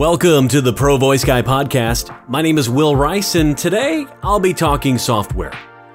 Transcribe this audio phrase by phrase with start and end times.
[0.00, 2.26] Welcome to the Pro Voice Guy podcast.
[2.26, 5.52] My name is Will Rice, and today I'll be talking software.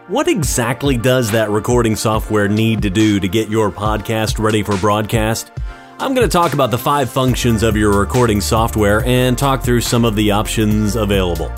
[0.10, 4.78] What exactly does that recording software need to do to get your podcast ready for
[4.78, 5.52] broadcast?
[5.98, 9.82] I'm going to talk about the five functions of your recording software and talk through
[9.82, 11.52] some of the options available.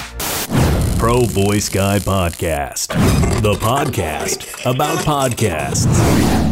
[0.98, 2.88] Pro Voice Guy Podcast,
[3.41, 5.86] the podcast about podcasts,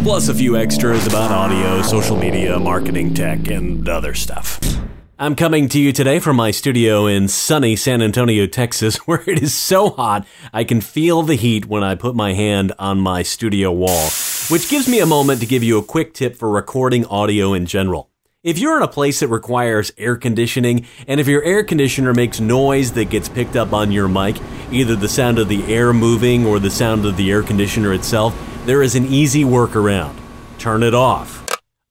[0.04, 4.75] plus a few extras about audio, social media, marketing, tech, and other stuff.
[5.18, 9.42] I'm coming to you today from my studio in sunny San Antonio, Texas, where it
[9.42, 13.24] is so hot I can feel the heat when I put my hand on my
[13.24, 14.10] studio wall,
[14.50, 17.66] which gives me a moment to give you a quick tip for recording audio in
[17.66, 18.10] general.
[18.44, 22.42] If you're in a place that requires air conditioning, and if your air conditioner makes
[22.42, 24.36] noise that gets picked up on your mic,
[24.70, 28.38] either the sound of the air moving or the sound of the air conditioner itself,
[28.66, 30.18] there is an easy workaround.
[30.58, 31.45] Turn it off.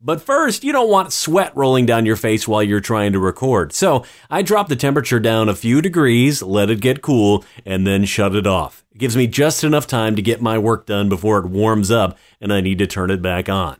[0.06, 3.72] But first, you don't want sweat rolling down your face while you're trying to record.
[3.72, 8.04] So I drop the temperature down a few degrees, let it get cool, and then
[8.04, 8.84] shut it off.
[8.92, 12.18] It gives me just enough time to get my work done before it warms up
[12.38, 13.78] and I need to turn it back on.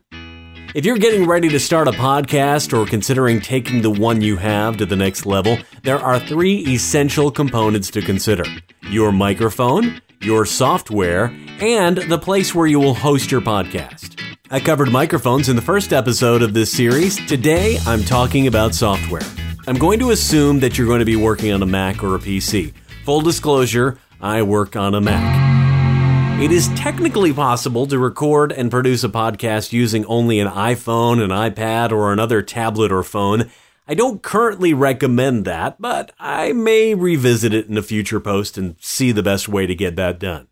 [0.75, 4.78] If you're getting ready to start a podcast or considering taking the one you have
[4.78, 8.45] to the next level, there are three essential components to consider
[8.89, 11.27] your microphone, your software,
[11.61, 14.33] and the place where you will host your podcast.
[14.50, 17.17] I covered microphones in the first episode of this series.
[17.27, 19.23] Today, I'm talking about software.
[19.67, 22.19] I'm going to assume that you're going to be working on a Mac or a
[22.19, 22.75] PC.
[23.06, 26.42] Full disclosure, I work on a Mac.
[26.42, 31.31] It is technically possible to record and produce a podcast using only an iPhone, an
[31.31, 33.51] iPad, or another tablet or phone.
[33.89, 38.77] I don't currently recommend that, but I may revisit it in a future post and
[38.79, 40.48] see the best way to get that done.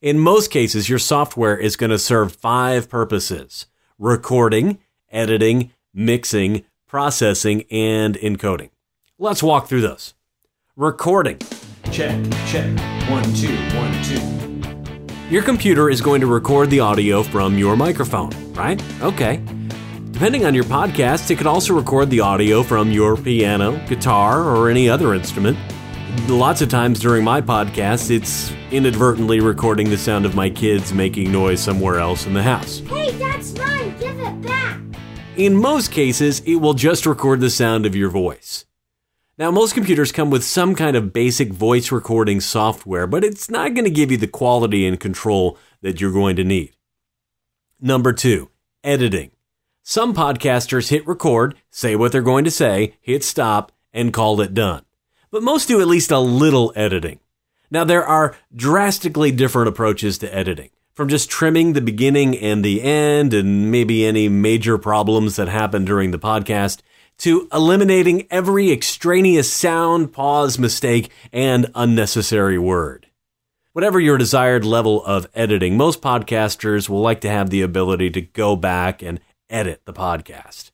[0.00, 3.66] In most cases, your software is going to serve five purposes
[3.98, 4.78] recording,
[5.12, 8.70] editing, mixing, processing, and encoding.
[9.18, 10.14] Let's walk through those.
[10.74, 11.36] Recording.
[11.92, 12.78] Check, check.
[13.10, 15.28] One, two, one, two.
[15.28, 18.82] Your computer is going to record the audio from your microphone, right?
[19.02, 19.42] Okay.
[20.12, 24.70] Depending on your podcast, it could also record the audio from your piano, guitar, or
[24.70, 25.58] any other instrument
[26.28, 31.30] lots of times during my podcast, it's inadvertently recording the sound of my kids making
[31.30, 32.78] noise somewhere else in the house.
[32.80, 33.96] Hey, that's mine.
[33.98, 34.80] Give it back.
[35.36, 38.64] In most cases, it will just record the sound of your voice.
[39.38, 43.74] Now, most computers come with some kind of basic voice recording software, but it's not
[43.74, 46.76] going to give you the quality and control that you're going to need.
[47.80, 48.50] Number two,
[48.84, 49.30] editing.
[49.82, 54.52] Some podcasters hit record, say what they're going to say, hit stop, and call it
[54.52, 54.84] done
[55.30, 57.20] but most do at least a little editing.
[57.70, 62.82] Now, there are drastically different approaches to editing, from just trimming the beginning and the
[62.82, 66.80] end and maybe any major problems that happen during the podcast
[67.18, 73.06] to eliminating every extraneous sound, pause, mistake, and unnecessary word.
[73.72, 78.20] Whatever your desired level of editing, most podcasters will like to have the ability to
[78.20, 80.70] go back and edit the podcast.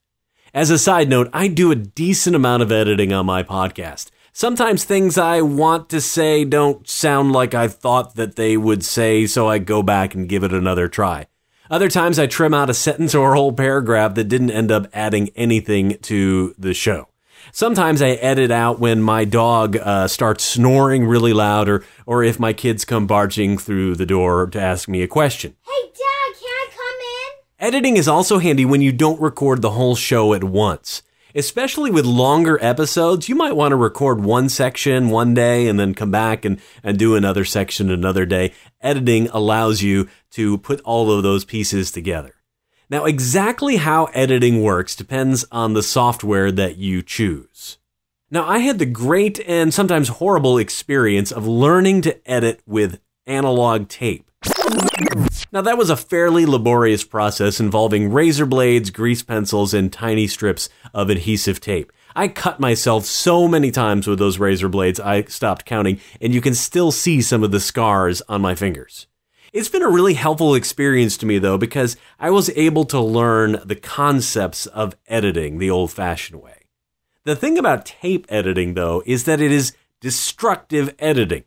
[0.54, 4.10] As a side note, I do a decent amount of editing on my podcast.
[4.38, 9.26] Sometimes things I want to say don't sound like I thought that they would say,
[9.26, 11.28] so I go back and give it another try.
[11.70, 14.88] Other times I trim out a sentence or a whole paragraph that didn't end up
[14.92, 17.08] adding anything to the show.
[17.50, 22.38] Sometimes I edit out when my dog uh, starts snoring really loud or, or if
[22.38, 25.56] my kids come barging through the door to ask me a question.
[25.62, 27.68] Hey, Dad, can I come in?
[27.68, 31.00] Editing is also handy when you don't record the whole show at once
[31.36, 35.94] especially with longer episodes, you might want to record one section one day and then
[35.94, 38.52] come back and, and do another section another day.
[38.80, 42.34] Editing allows you to put all of those pieces together.
[42.88, 47.78] Now, exactly how editing works depends on the software that you choose.
[48.30, 53.88] Now, I had the great and sometimes horrible experience of learning to edit with analog
[53.88, 54.30] tape.
[55.52, 60.68] Now, that was a fairly laborious process involving razor blades, grease pencils, and tiny strips
[60.92, 61.92] of adhesive tape.
[62.16, 66.40] I cut myself so many times with those razor blades, I stopped counting, and you
[66.40, 69.06] can still see some of the scars on my fingers.
[69.52, 73.60] It's been a really helpful experience to me, though, because I was able to learn
[73.64, 76.64] the concepts of editing the old fashioned way.
[77.24, 81.44] The thing about tape editing, though, is that it is destructive editing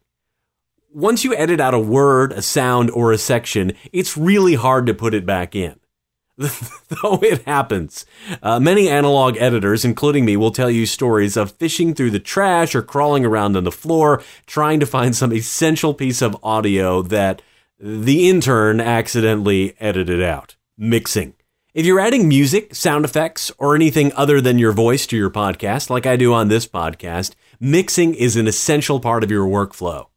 [0.93, 4.93] once you edit out a word, a sound, or a section, it's really hard to
[4.93, 5.79] put it back in.
[6.37, 8.05] Though it happens.
[8.41, 12.73] Uh, many analog editors, including me, will tell you stories of fishing through the trash
[12.73, 17.41] or crawling around on the floor trying to find some essential piece of audio that
[17.79, 20.55] the intern accidentally edited out.
[20.77, 21.33] Mixing.
[21.73, 25.89] If you're adding music, sound effects, or anything other than your voice to your podcast,
[25.89, 30.08] like I do on this podcast, mixing is an essential part of your workflow.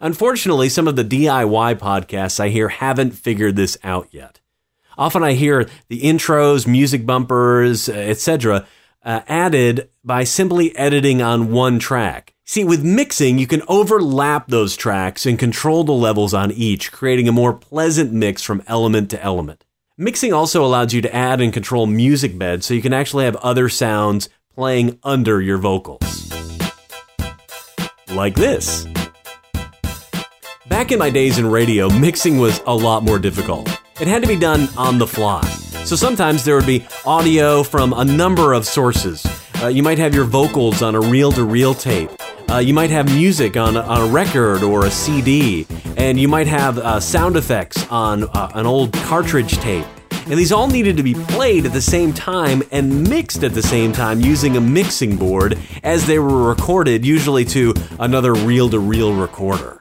[0.00, 4.40] Unfortunately, some of the DIY podcasts I hear haven't figured this out yet.
[4.96, 8.66] Often I hear the intros, music bumpers, etc.,
[9.02, 12.34] uh, added by simply editing on one track.
[12.44, 17.28] See, with mixing, you can overlap those tracks and control the levels on each, creating
[17.28, 19.64] a more pleasant mix from element to element.
[19.96, 23.36] Mixing also allows you to add and control music beds so you can actually have
[23.36, 26.32] other sounds playing under your vocals.
[28.08, 28.86] Like this.
[30.80, 33.68] Back in my days in radio, mixing was a lot more difficult.
[34.00, 35.42] It had to be done on the fly.
[35.84, 39.26] So sometimes there would be audio from a number of sources.
[39.60, 42.10] Uh, you might have your vocals on a reel to reel tape.
[42.48, 45.66] Uh, you might have music on, on a record or a CD,
[45.98, 49.84] and you might have uh, sound effects on uh, an old cartridge tape.
[50.10, 53.62] And these all needed to be played at the same time and mixed at the
[53.62, 58.78] same time using a mixing board as they were recorded, usually to another reel to
[58.78, 59.78] reel recorder.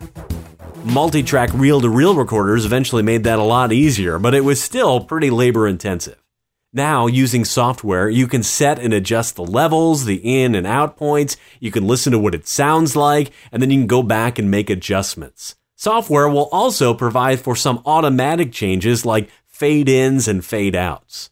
[0.86, 4.64] Multi track reel to reel recorders eventually made that a lot easier, but it was
[4.64, 6.24] still pretty labor intensive.
[6.72, 11.36] Now, using software, you can set and adjust the levels, the in and out points,
[11.60, 14.50] you can listen to what it sounds like, and then you can go back and
[14.50, 15.56] make adjustments.
[15.76, 21.30] Software will also provide for some automatic changes like fade ins and fade outs.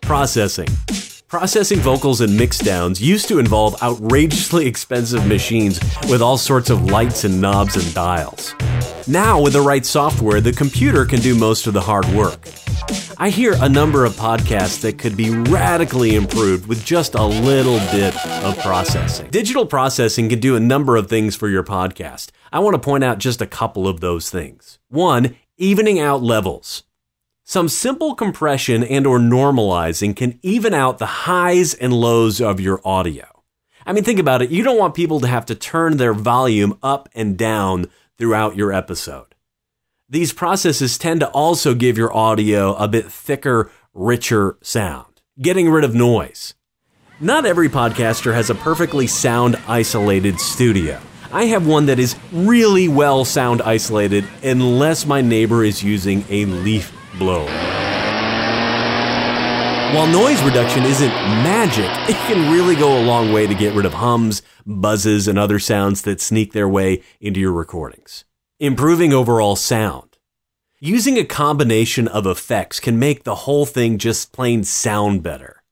[0.00, 0.68] Processing.
[1.28, 7.24] Processing vocals and mixdowns used to involve outrageously expensive machines with all sorts of lights
[7.24, 8.54] and knobs and dials.
[9.08, 12.48] Now, with the right software, the computer can do most of the hard work.
[13.18, 17.80] I hear a number of podcasts that could be radically improved with just a little
[17.90, 18.14] bit
[18.44, 19.28] of processing.
[19.30, 22.30] Digital processing can do a number of things for your podcast.
[22.52, 24.78] I want to point out just a couple of those things.
[24.90, 26.84] One, evening out levels.
[27.48, 32.80] Some simple compression and or normalizing can even out the highs and lows of your
[32.84, 33.24] audio.
[33.86, 34.50] I mean, think about it.
[34.50, 37.86] You don't want people to have to turn their volume up and down
[38.18, 39.36] throughout your episode.
[40.08, 45.22] These processes tend to also give your audio a bit thicker, richer sound.
[45.40, 46.54] Getting rid of noise.
[47.20, 51.00] Not every podcaster has a perfectly sound isolated studio.
[51.30, 56.44] I have one that is really well sound isolated unless my neighbor is using a
[56.46, 57.50] leaf blower.
[59.94, 63.86] While noise reduction isn't magic, it can really go a long way to get rid
[63.86, 68.24] of hums, buzzes, and other sounds that sneak their way into your recordings.
[68.58, 70.18] Improving overall sound.
[70.80, 75.62] Using a combination of effects can make the whole thing just plain sound better.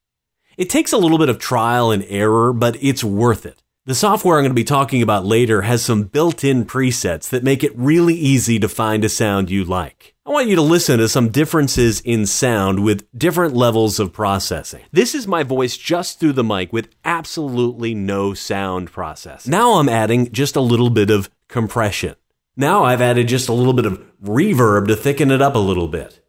[0.57, 3.63] It takes a little bit of trial and error, but it's worth it.
[3.85, 7.63] The software I'm going to be talking about later has some built-in presets that make
[7.63, 10.14] it really easy to find a sound you like.
[10.27, 14.83] I want you to listen to some differences in sound with different levels of processing.
[14.91, 19.47] This is my voice just through the mic with absolutely no sound process.
[19.47, 22.15] Now I'm adding just a little bit of compression.
[22.57, 25.89] Now I've added just a little bit of reverb to thicken it up a little
[25.89, 26.23] bit.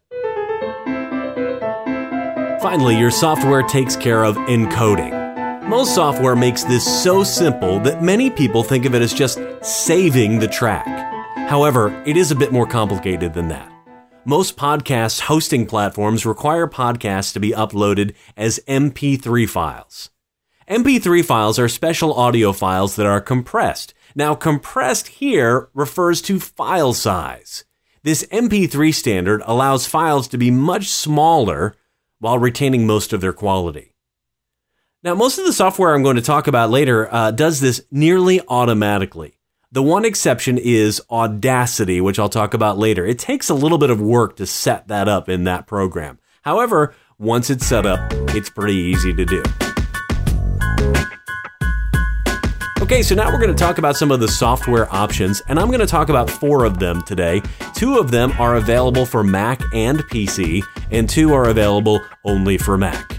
[2.60, 5.66] Finally, your software takes care of encoding.
[5.66, 10.38] Most software makes this so simple that many people think of it as just saving
[10.38, 10.86] the track.
[11.48, 13.72] However, it is a bit more complicated than that.
[14.28, 20.10] Most podcast hosting platforms require podcasts to be uploaded as MP3 files.
[20.68, 23.94] MP3 files are special audio files that are compressed.
[24.16, 27.66] Now, compressed here refers to file size.
[28.02, 31.76] This MP3 standard allows files to be much smaller
[32.18, 33.94] while retaining most of their quality.
[35.04, 38.40] Now, most of the software I'm going to talk about later uh, does this nearly
[38.48, 39.35] automatically.
[39.72, 43.04] The one exception is Audacity, which I'll talk about later.
[43.04, 46.20] It takes a little bit of work to set that up in that program.
[46.42, 49.42] However, once it's set up, it's pretty easy to do.
[52.80, 55.66] Okay, so now we're going to talk about some of the software options, and I'm
[55.66, 57.42] going to talk about four of them today.
[57.74, 62.78] Two of them are available for Mac and PC, and two are available only for
[62.78, 63.15] Mac.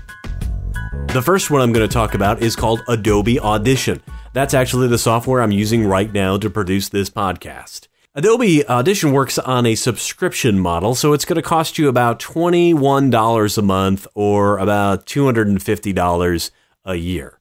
[1.14, 4.04] The first one I'm going to talk about is called Adobe Audition.
[4.34, 7.88] That's actually the software I'm using right now to produce this podcast.
[8.14, 13.58] Adobe Audition works on a subscription model, so it's going to cost you about $21
[13.58, 16.52] a month or about $250
[16.86, 17.40] a year.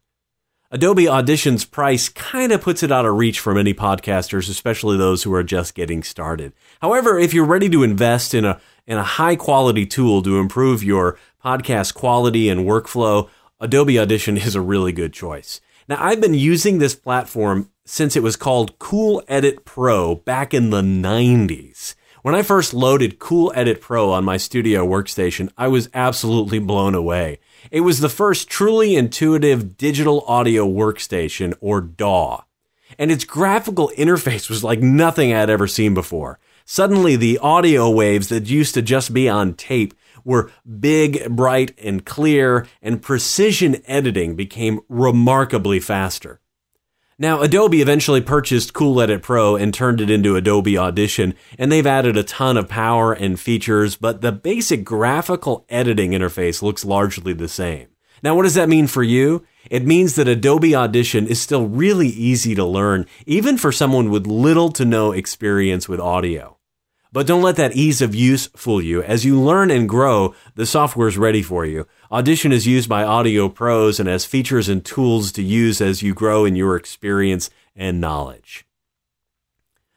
[0.71, 5.23] Adobe Audition's price kind of puts it out of reach for many podcasters, especially those
[5.23, 6.53] who are just getting started.
[6.81, 10.83] However, if you're ready to invest in a in a high quality tool to improve
[10.83, 15.63] your podcast quality and workflow, Adobe Audition is a really good choice.
[15.89, 20.69] Now, I've been using this platform since it was called Cool Edit Pro back in
[20.69, 25.89] the 90s When I first loaded Cool Edit Pro on my studio workstation, I was
[25.95, 27.39] absolutely blown away.
[27.71, 32.43] It was the first truly intuitive digital audio workstation, or DAW.
[32.99, 36.39] And its graphical interface was like nothing I had ever seen before.
[36.67, 39.95] Suddenly, the audio waves that used to just be on tape
[40.27, 46.41] were big, bright, and clear, and precision editing became remarkably faster.
[47.19, 51.87] Now, Adobe eventually purchased Cool Edit Pro and turned it into Adobe Audition, and they've
[51.87, 57.33] added a ton of power and features, but the basic graphical editing interface looks largely
[57.33, 57.89] the same.
[58.23, 59.47] Now, what does that mean for you?
[59.71, 64.27] It means that Adobe Audition is still really easy to learn, even for someone with
[64.27, 66.56] little to no experience with audio.
[67.17, 69.03] But don't let that ease of use fool you.
[69.03, 71.87] As you learn and grow, the software is ready for you.
[72.13, 76.13] Audition is used by audio pros and has features and tools to use as you
[76.13, 78.67] grow in your experience and knowledge.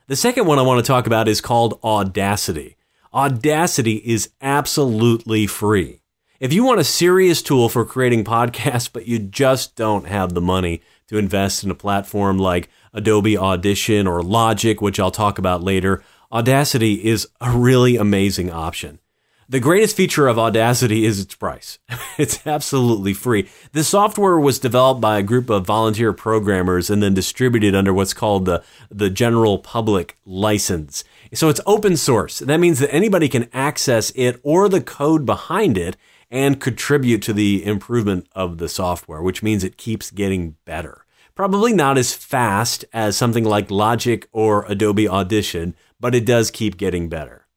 [0.08, 2.78] The second one I want to talk about is called Audacity.
[3.14, 6.00] Audacity is absolutely free.
[6.40, 10.40] If you want a serious tool for creating podcasts, but you just don't have the
[10.40, 15.62] money to invest in a platform like Adobe Audition or Logic, which I'll talk about
[15.62, 19.00] later, Audacity is a really amazing option.
[19.48, 21.80] The greatest feature of Audacity is its price.
[22.20, 23.50] it's absolutely free.
[23.72, 28.14] The software was developed by a group of volunteer programmers and then distributed under what's
[28.14, 31.04] called the, the general public license.
[31.34, 32.38] So it's open source.
[32.38, 35.98] That means that anybody can access it or the code behind it
[36.30, 41.06] and contribute to the improvement of the software, which means it keeps getting better.
[41.34, 46.78] Probably not as fast as something like Logic or Adobe Audition, but it does keep
[46.78, 47.48] getting better.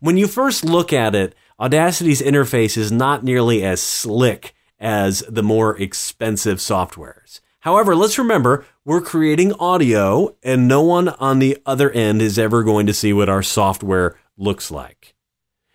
[0.00, 5.42] When you first look at it, Audacity's interface is not nearly as slick as the
[5.42, 7.40] more expensive softwares.
[7.60, 12.62] However, let's remember we're creating audio and no one on the other end is ever
[12.62, 15.14] going to see what our software looks like.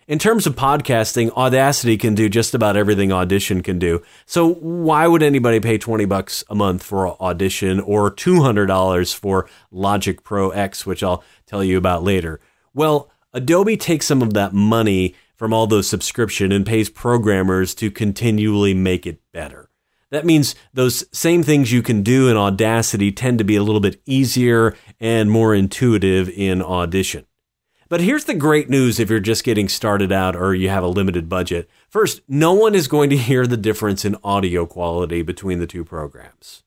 [0.06, 4.04] In terms of podcasting, Audacity can do just about everything Audition can do.
[4.26, 10.22] So why would anybody pay 20 bucks a month for Audition or $200 for Logic
[10.22, 12.42] Pro X, which I'll tell you about later?
[12.74, 17.90] Well, Adobe takes some of that money from all those subscription and pays programmers to
[17.90, 19.70] continually make it better.
[20.10, 23.82] That means those same things you can do in Audacity tend to be a little
[23.82, 27.26] bit easier and more intuitive in Audition.
[27.90, 30.88] But here's the great news if you're just getting started out or you have a
[30.88, 31.70] limited budget.
[31.90, 35.84] First, no one is going to hear the difference in audio quality between the two
[35.84, 36.64] programs.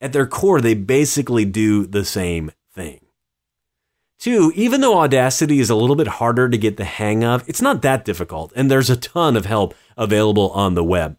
[0.00, 3.00] At their core, they basically do the same thing.
[4.18, 7.60] Two, even though Audacity is a little bit harder to get the hang of, it's
[7.60, 11.18] not that difficult, and there's a ton of help available on the web.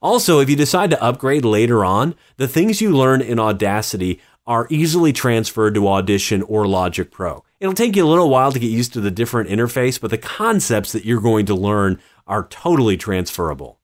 [0.00, 4.66] Also, if you decide to upgrade later on, the things you learn in Audacity are
[4.70, 7.44] easily transferred to Audition or Logic Pro.
[7.62, 10.18] It'll take you a little while to get used to the different interface, but the
[10.18, 13.78] concepts that you're going to learn are totally transferable.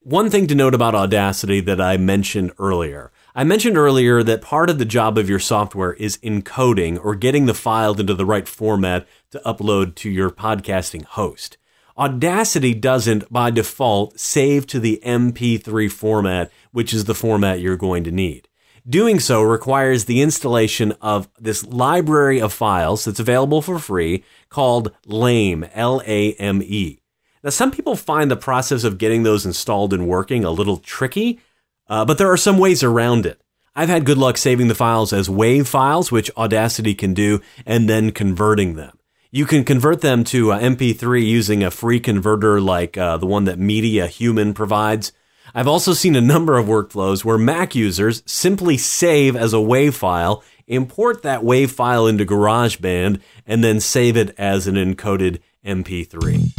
[0.00, 3.12] One thing to note about Audacity that I mentioned earlier.
[3.32, 7.46] I mentioned earlier that part of the job of your software is encoding or getting
[7.46, 11.58] the file into the right format to upload to your podcasting host.
[11.96, 18.02] Audacity doesn't, by default, save to the MP3 format, which is the format you're going
[18.02, 18.48] to need.
[18.88, 24.92] Doing so requires the installation of this library of files that's available for free called
[25.06, 27.00] LAME, L-A-M-E.
[27.42, 31.40] Now, some people find the process of getting those installed and working a little tricky,
[31.88, 33.40] uh, but there are some ways around it.
[33.74, 37.90] I've had good luck saving the files as WAV files, which Audacity can do, and
[37.90, 38.96] then converting them.
[39.32, 43.44] You can convert them to uh, MP3 using a free converter like uh, the one
[43.44, 45.12] that MediaHuman provides.
[45.56, 49.94] I've also seen a number of workflows where Mac users simply save as a WAV
[49.94, 56.52] file, import that WAV file into GarageBand, and then save it as an encoded MP3.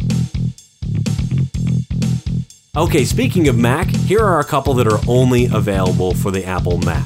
[2.76, 6.80] Okay, speaking of Mac, here are a couple that are only available for the Apple
[6.80, 7.06] Mac.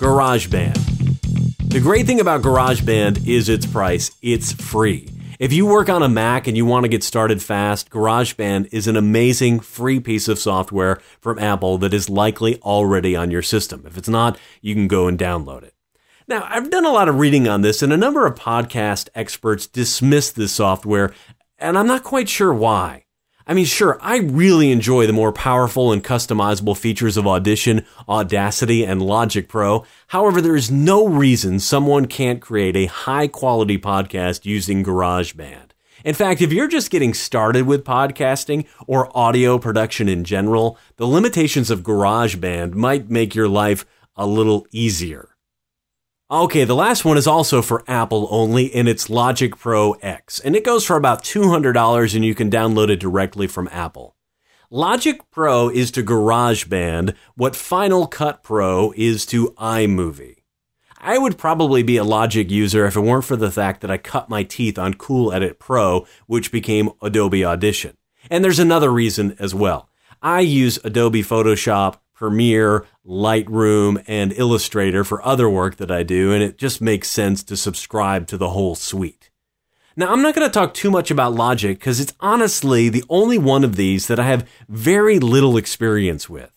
[0.00, 0.74] GarageBand.
[1.70, 4.10] The great thing about GarageBand is its price.
[4.20, 5.08] It's free.
[5.38, 8.88] If you work on a Mac and you want to get started fast, GarageBand is
[8.88, 13.84] an amazing free piece of software from Apple that is likely already on your system.
[13.86, 15.74] If it's not, you can go and download it.
[16.26, 19.68] Now, I've done a lot of reading on this, and a number of podcast experts
[19.68, 21.14] dismiss this software,
[21.56, 23.04] and I'm not quite sure why.
[23.50, 28.84] I mean, sure, I really enjoy the more powerful and customizable features of Audition, Audacity,
[28.84, 29.86] and Logic Pro.
[30.08, 35.70] However, there is no reason someone can't create a high quality podcast using GarageBand.
[36.04, 41.06] In fact, if you're just getting started with podcasting or audio production in general, the
[41.06, 45.30] limitations of GarageBand might make your life a little easier.
[46.30, 50.38] Okay, the last one is also for Apple only, and it's Logic Pro X.
[50.38, 54.14] And it goes for about $200 and you can download it directly from Apple.
[54.70, 60.42] Logic Pro is to GarageBand what Final Cut Pro is to iMovie.
[60.98, 63.96] I would probably be a Logic user if it weren't for the fact that I
[63.96, 67.96] cut my teeth on Cool Edit Pro, which became Adobe Audition.
[68.30, 69.88] And there's another reason as well.
[70.20, 76.42] I use Adobe Photoshop, Premiere, Lightroom, and Illustrator for other work that I do, and
[76.42, 79.30] it just makes sense to subscribe to the whole suite.
[79.96, 83.38] Now, I'm not going to talk too much about Logic because it's honestly the only
[83.38, 86.50] one of these that I have very little experience with.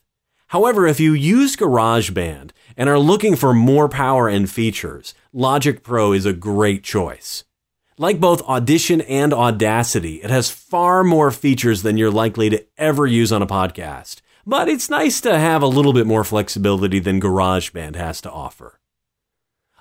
[0.48, 6.12] However, if you use GarageBand and are looking for more power and features, Logic Pro
[6.12, 7.44] is a great choice.
[8.00, 13.06] Like both Audition and Audacity, it has far more features than you're likely to ever
[13.06, 14.22] use on a podcast.
[14.52, 18.82] But it's nice to have a little bit more flexibility than GarageBand has to offer.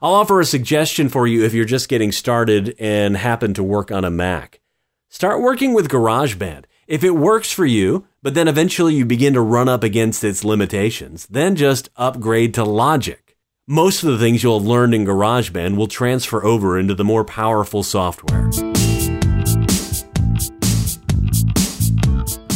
[0.01, 3.91] I'll offer a suggestion for you if you're just getting started and happen to work
[3.91, 4.61] on a Mac.
[5.09, 6.67] Start working with GarageBand.
[6.87, 10.45] If it works for you, but then eventually you begin to run up against its
[10.45, 13.37] limitations, then just upgrade to Logic.
[13.67, 17.25] Most of the things you'll have learned in GarageBand will transfer over into the more
[17.25, 18.49] powerful software.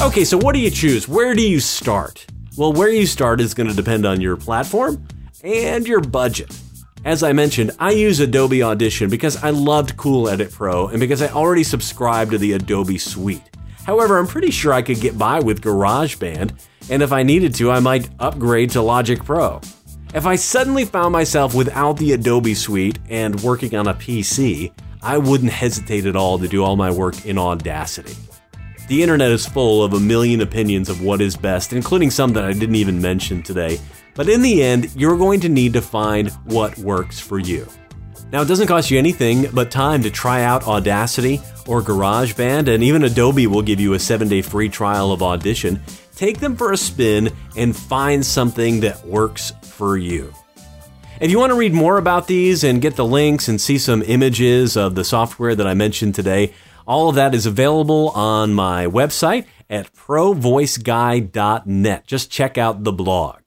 [0.05, 1.09] Okay, so what do you choose?
[1.09, 2.27] Where do you start?
[2.59, 5.09] Well, where you start is going to depend on your platform
[5.43, 6.55] and your budget.
[7.07, 11.23] As I mentioned, I use Adobe Audition because I loved Cool Edit Pro and because
[11.23, 13.43] I already subscribed to the Adobe Suite.
[13.87, 16.53] However, I'm pretty sure I could get by with GarageBand,
[16.91, 19.63] and if I needed to, I might upgrade to Logic Pro.
[20.15, 24.71] If I suddenly found myself without the Adobe Suite and working on a PC,
[25.03, 28.15] I wouldn't hesitate at all to do all my work in Audacity.
[28.87, 32.45] The internet is full of a million opinions of what is best, including some that
[32.45, 33.81] I didn't even mention today,
[34.15, 37.67] but in the end, you're going to need to find what works for you.
[38.31, 42.85] Now, it doesn't cost you anything but time to try out Audacity or GarageBand, and
[42.85, 45.81] even Adobe will give you a seven day free trial of Audition.
[46.15, 50.35] Take them for a spin and find something that works for you.
[51.21, 54.03] If you want to read more about these and get the links and see some
[54.03, 56.53] images of the software that I mentioned today,
[56.87, 62.07] all of that is available on my website at provoiceguy.net.
[62.07, 63.41] Just check out the blog.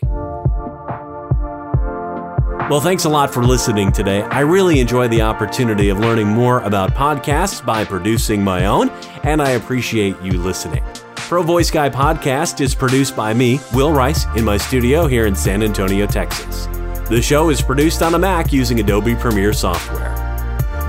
[2.69, 4.23] Well, thanks a lot for listening today.
[4.23, 8.89] I really enjoy the opportunity of learning more about podcasts by producing my own,
[9.23, 10.84] and I appreciate you listening.
[11.15, 15.36] Pro Voice Guy podcast is produced by me, Will Rice, in my studio here in
[15.36, 16.65] San Antonio, Texas.
[17.08, 20.17] The show is produced on a Mac using Adobe Premiere software.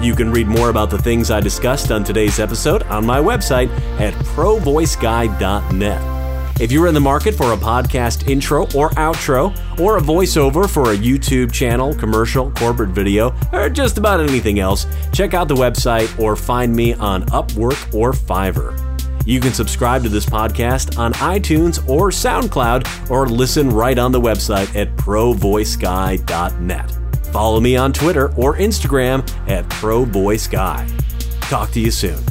[0.00, 3.68] You can read more about the things I discussed on today's episode on my website
[4.00, 6.18] at provoiceguy.net.
[6.61, 10.90] If you're in the market for a podcast intro or outro, or a voiceover for
[10.92, 16.18] a YouTube channel, commercial, corporate video, or just about anything else, check out the website
[16.18, 18.76] or find me on Upwork or Fiverr.
[19.24, 24.20] You can subscribe to this podcast on iTunes or SoundCloud or listen right on the
[24.20, 26.97] website at provoiceguy.net.
[27.33, 30.91] Follow me on Twitter or Instagram at provoiceguy.
[31.49, 32.23] Talk to you soon.